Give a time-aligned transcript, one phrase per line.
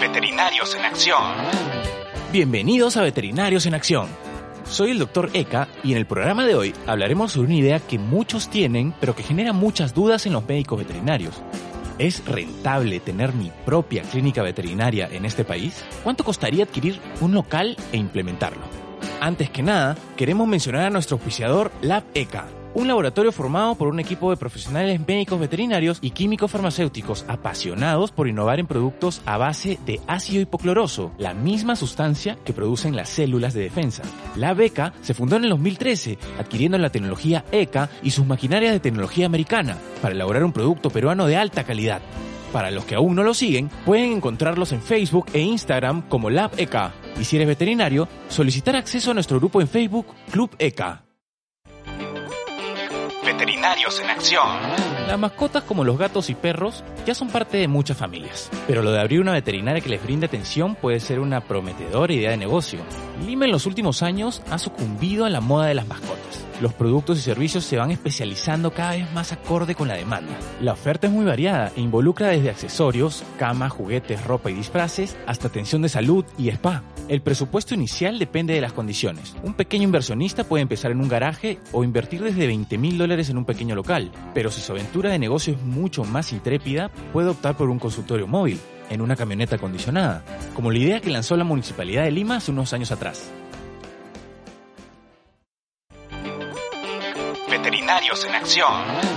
[0.00, 1.22] Veterinarios en Acción.
[2.30, 4.08] Bienvenidos a Veterinarios en Acción.
[4.64, 5.30] Soy el Dr.
[5.32, 9.16] Eka y en el programa de hoy hablaremos sobre una idea que muchos tienen pero
[9.16, 11.40] que genera muchas dudas en los médicos veterinarios.
[11.98, 15.82] ¿Es rentable tener mi propia clínica veterinaria en este país?
[16.04, 18.66] ¿Cuánto costaría adquirir un local e implementarlo?
[19.20, 22.46] Antes que nada, queremos mencionar a nuestro auspiciador Lab ECA,
[22.76, 28.28] un laboratorio formado por un equipo de profesionales médicos veterinarios y químicos farmacéuticos apasionados por
[28.28, 33.54] innovar en productos a base de ácido hipocloroso, la misma sustancia que producen las células
[33.54, 34.02] de defensa.
[34.36, 38.80] La beca se fundó en el 2013, adquiriendo la tecnología ECA y sus maquinarias de
[38.80, 42.02] tecnología americana para elaborar un producto peruano de alta calidad.
[42.52, 46.50] Para los que aún no lo siguen, pueden encontrarlos en Facebook e Instagram como Lab
[46.58, 46.92] ECA.
[47.18, 51.05] Y si eres veterinario, solicitar acceso a nuestro grupo en Facebook Club ECA.
[53.26, 54.46] Veterinarios en Acción.
[55.08, 58.92] Las mascotas como los gatos y perros ya son parte de muchas familias, pero lo
[58.92, 62.78] de abrir una veterinaria que les brinde atención puede ser una prometedora idea de negocio.
[63.26, 66.45] Lima en los últimos años ha sucumbido a la moda de las mascotas.
[66.60, 70.32] Los productos y servicios se van especializando cada vez más acorde con la demanda.
[70.62, 75.48] La oferta es muy variada e involucra desde accesorios, camas, juguetes, ropa y disfraces, hasta
[75.48, 76.82] atención de salud y spa.
[77.08, 79.36] El presupuesto inicial depende de las condiciones.
[79.42, 83.36] Un pequeño inversionista puede empezar en un garaje o invertir desde 20 mil dólares en
[83.36, 87.56] un pequeño local, pero si su aventura de negocio es mucho más intrépida, puede optar
[87.58, 92.04] por un consultorio móvil, en una camioneta acondicionada, como la idea que lanzó la Municipalidad
[92.04, 93.30] de Lima hace unos años atrás.
[97.50, 98.72] Veterinarios en Acción.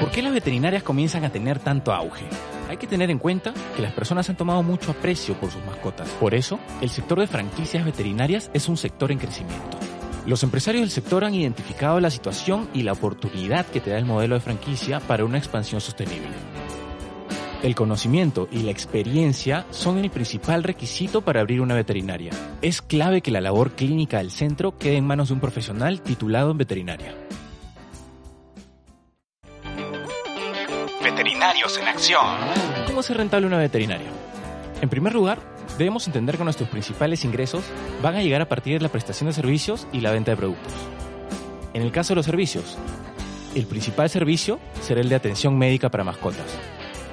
[0.00, 2.26] ¿Por qué las veterinarias comienzan a tener tanto auge?
[2.70, 6.08] Hay que tener en cuenta que las personas han tomado mucho aprecio por sus mascotas.
[6.18, 9.78] Por eso, el sector de franquicias veterinarias es un sector en crecimiento.
[10.26, 14.06] Los empresarios del sector han identificado la situación y la oportunidad que te da el
[14.06, 16.32] modelo de franquicia para una expansión sostenible.
[17.62, 22.32] El conocimiento y la experiencia son el principal requisito para abrir una veterinaria.
[22.62, 26.50] Es clave que la labor clínica del centro quede en manos de un profesional titulado
[26.50, 27.23] en veterinaria.
[31.44, 32.86] En.
[32.86, 34.08] ¿Cómo hacer rentable una veterinaria?
[34.80, 35.38] En primer lugar,
[35.76, 37.62] debemos entender que nuestros principales ingresos
[38.02, 40.72] van a llegar a partir de la prestación de servicios y la venta de productos.
[41.74, 42.78] En el caso de los servicios,
[43.54, 46.46] el principal servicio será el de atención médica para mascotas.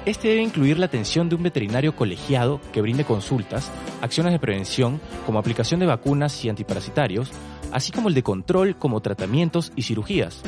[0.06, 4.98] Este debe incluir la atención de un veterinario colegiado que brinde consultas, acciones de prevención
[5.26, 7.30] como aplicación de vacunas y antiparasitarios,
[7.70, 10.42] así como el de control como tratamientos y cirugías,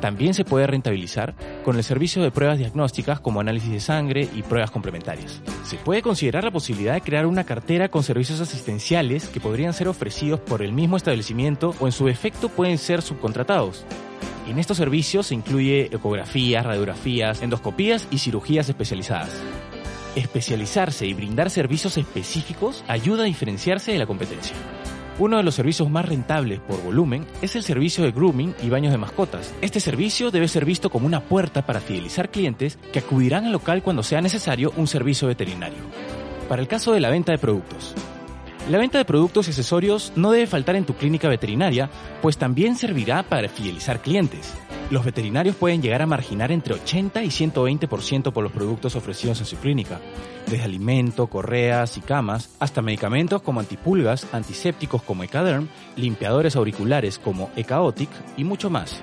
[0.00, 1.34] también se puede rentabilizar
[1.64, 5.40] con el servicio de pruebas diagnósticas como análisis de sangre y pruebas complementarias.
[5.64, 9.88] Se puede considerar la posibilidad de crear una cartera con servicios asistenciales que podrían ser
[9.88, 13.84] ofrecidos por el mismo establecimiento o en su efecto pueden ser subcontratados.
[14.48, 19.30] En estos servicios se incluye ecografías, radiografías, endoscopías y cirugías especializadas.
[20.16, 24.56] Especializarse y brindar servicios específicos ayuda a diferenciarse de la competencia.
[25.18, 28.92] Uno de los servicios más rentables por volumen es el servicio de grooming y baños
[28.92, 29.52] de mascotas.
[29.60, 33.82] Este servicio debe ser visto como una puerta para fidelizar clientes que acudirán al local
[33.82, 35.78] cuando sea necesario un servicio veterinario.
[36.48, 37.94] Para el caso de la venta de productos.
[38.68, 41.90] La venta de productos y accesorios no debe faltar en tu clínica veterinaria,
[42.22, 44.54] pues también servirá para fidelizar clientes.
[44.90, 49.46] Los veterinarios pueden llegar a marginar entre 80 y 120% por los productos ofrecidos en
[49.46, 50.00] su clínica,
[50.46, 57.50] desde alimento, correas y camas, hasta medicamentos como antipulgas, antisépticos como Ecaderm, limpiadores auriculares como
[57.54, 59.00] Ecaotic y mucho más.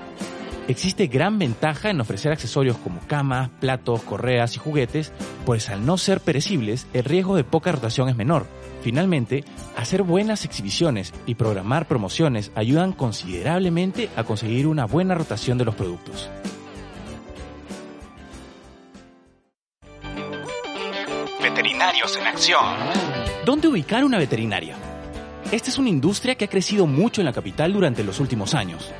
[0.68, 5.14] Existe gran ventaja en ofrecer accesorios como camas, platos, correas y juguetes,
[5.46, 8.46] pues al no ser perecibles, el riesgo de poca rotación es menor.
[8.82, 9.44] Finalmente,
[9.76, 15.74] hacer buenas exhibiciones y programar promociones ayudan considerablemente a conseguir una buena rotación de los
[15.74, 16.30] productos.
[21.42, 22.64] Veterinarios en Acción.
[23.44, 24.76] ¿Dónde ubicar una veterinaria?
[25.50, 28.92] Esta es una industria que ha crecido mucho en la capital durante los últimos años.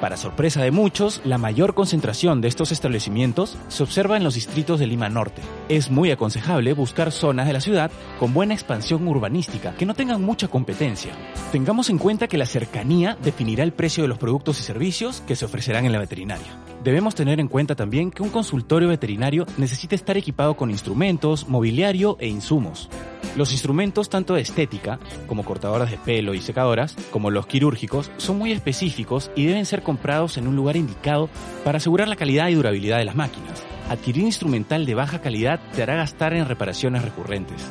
[0.00, 4.78] Para sorpresa de muchos, la mayor concentración de estos establecimientos se observa en los distritos
[4.78, 5.40] de Lima Norte.
[5.70, 10.22] Es muy aconsejable buscar zonas de la ciudad con buena expansión urbanística, que no tengan
[10.22, 11.12] mucha competencia.
[11.50, 15.34] Tengamos en cuenta que la cercanía definirá el precio de los productos y servicios que
[15.34, 16.75] se ofrecerán en la veterinaria.
[16.86, 22.16] Debemos tener en cuenta también que un consultorio veterinario necesita estar equipado con instrumentos, mobiliario
[22.20, 22.88] e insumos.
[23.34, 28.38] Los instrumentos tanto de estética, como cortadoras de pelo y secadoras, como los quirúrgicos, son
[28.38, 31.28] muy específicos y deben ser comprados en un lugar indicado
[31.64, 33.64] para asegurar la calidad y durabilidad de las máquinas.
[33.90, 37.66] Adquirir instrumental de baja calidad te hará gastar en reparaciones recurrentes.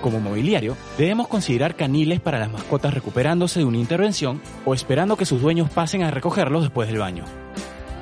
[0.00, 5.26] Como mobiliario, debemos considerar caniles para las mascotas recuperándose de una intervención o esperando que
[5.26, 7.24] sus dueños pasen a recogerlos después del baño.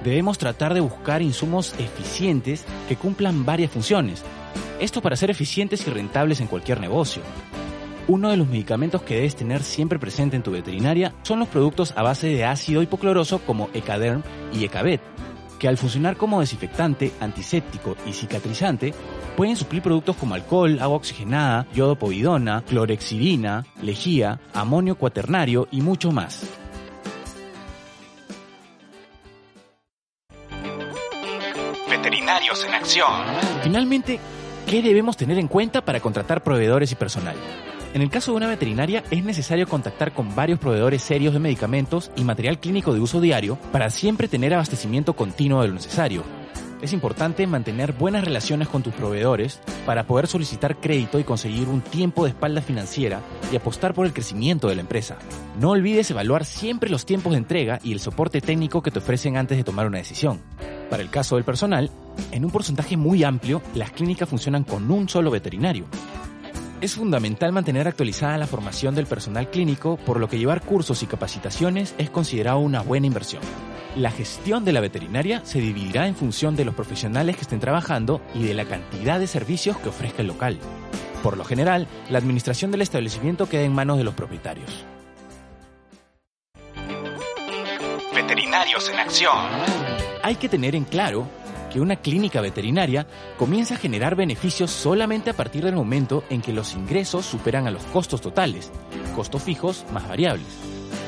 [0.05, 4.25] Debemos tratar de buscar insumos eficientes que cumplan varias funciones,
[4.81, 7.21] Esto para ser eficientes y rentables en cualquier negocio.
[8.07, 11.93] Uno de los medicamentos que debes tener siempre presente en tu veterinaria son los productos
[11.97, 14.23] a base de ácido hipocloroso como Ecaderm
[14.53, 15.01] y Ecabet,
[15.59, 18.95] que al funcionar como desinfectante, antiséptico y cicatrizante,
[19.37, 26.49] pueden suplir productos como alcohol, agua oxigenada, yodopovidona, clorexidina, lejía, amonio cuaternario y mucho más.
[31.89, 33.11] Veterinarios en acción.
[33.63, 34.21] Finalmente,
[34.67, 37.37] ¿qué debemos tener en cuenta para contratar proveedores y personal?
[37.95, 42.11] En el caso de una veterinaria es necesario contactar con varios proveedores serios de medicamentos
[42.17, 46.25] y material clínico de uso diario para siempre tener abastecimiento continuo de lo necesario.
[46.83, 51.81] Es importante mantener buenas relaciones con tus proveedores para poder solicitar crédito y conseguir un
[51.81, 53.21] tiempo de espalda financiera
[53.51, 55.17] y apostar por el crecimiento de la empresa.
[55.59, 59.37] No olvides evaluar siempre los tiempos de entrega y el soporte técnico que te ofrecen
[59.37, 60.41] antes de tomar una decisión.
[60.91, 61.91] Para el caso del personal,
[62.33, 65.85] en un porcentaje muy amplio, las clínicas funcionan con un solo veterinario.
[66.81, 71.07] Es fundamental mantener actualizada la formación del personal clínico, por lo que llevar cursos y
[71.07, 73.43] capacitaciones es considerado una buena inversión.
[73.97, 78.21] La gestión de la veterinaria se dividirá en función de los profesionales que estén trabajando
[78.33, 80.59] y de la cantidad de servicios que ofrezca el local.
[81.23, 84.85] Por lo general, la administración del establecimiento queda en manos de los propietarios.
[88.15, 89.98] Veterinarios en acción.
[90.23, 91.27] Hay que tener en claro
[91.73, 93.07] que una clínica veterinaria
[93.37, 97.71] comienza a generar beneficios solamente a partir del momento en que los ingresos superan a
[97.71, 98.73] los costos totales,
[99.15, 100.47] costos fijos más variables.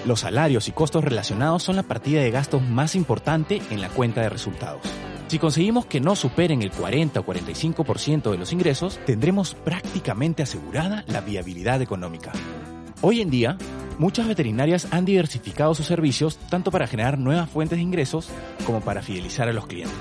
[0.06, 4.22] Los salarios y costos relacionados son la partida de gastos más importante en la cuenta
[4.22, 4.82] de resultados.
[5.28, 11.04] Si conseguimos que no superen el 40 o 45% de los ingresos, tendremos prácticamente asegurada
[11.06, 12.32] la viabilidad económica.
[13.02, 13.56] Hoy en día,
[13.98, 18.28] muchas veterinarias han diversificado sus servicios tanto para generar nuevas fuentes de ingresos
[18.66, 19.96] como para fidelizar a los clientes.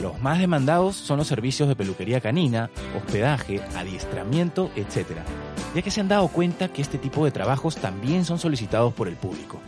[0.00, 5.08] Los más demandados son los servicios de peluquería canina, hospedaje, adiestramiento, etc.,
[5.74, 9.08] ya que se han dado cuenta que este tipo de trabajos también son solicitados por
[9.08, 9.60] el público.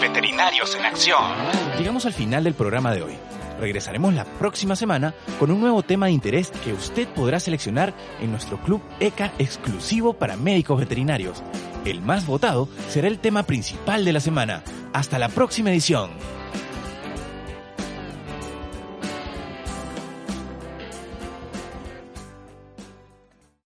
[0.00, 1.22] Veterinarios en acción.
[1.78, 3.14] Llegamos al final del programa de hoy.
[3.60, 8.30] Regresaremos la próxima semana con un nuevo tema de interés que usted podrá seleccionar en
[8.30, 11.42] nuestro club ECA exclusivo para médicos veterinarios.
[11.84, 14.62] El más votado será el tema principal de la semana.
[14.92, 16.10] Hasta la próxima edición.